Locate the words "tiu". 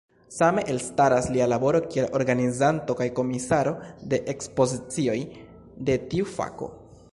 6.15-6.35